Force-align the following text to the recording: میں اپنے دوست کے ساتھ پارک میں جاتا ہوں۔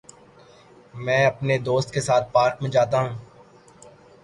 میں 0.93 1.25
اپنے 1.25 1.57
دوست 1.57 1.93
کے 1.93 2.01
ساتھ 2.01 2.31
پارک 2.33 2.61
میں 2.61 2.69
جاتا 2.69 3.01
ہوں۔ 3.01 3.17